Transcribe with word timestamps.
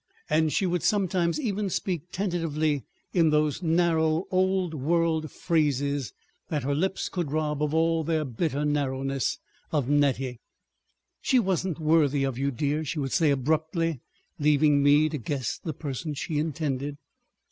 And 0.31 0.51
she 0.51 0.65
would 0.65 0.81
sometimes 0.81 1.39
even 1.39 1.69
speak 1.69 2.09
tentatively 2.11 2.85
in 3.13 3.29
those 3.29 3.61
narrow, 3.61 4.25
old 4.31 4.73
world 4.73 5.29
phrases 5.31 6.11
that 6.49 6.63
her 6.63 6.73
lips 6.73 7.07
could 7.07 7.31
rob 7.31 7.61
of 7.61 7.71
all 7.75 8.03
their 8.03 8.25
bitter 8.25 8.65
narrowness, 8.65 9.37
of 9.71 9.87
Nettie. 9.87 10.39
"She 11.21 11.37
wasn't 11.37 11.77
worthy 11.79 12.23
of 12.23 12.35
you, 12.35 12.49
dear," 12.49 12.83
she 12.83 12.97
would 12.97 13.11
say 13.13 13.29
abruptly, 13.29 13.99
leaving 14.39 14.81
me 14.81 15.07
to 15.07 15.19
guess 15.19 15.59
the 15.63 15.71
person 15.71 16.15
she 16.15 16.39
intended. 16.39 16.97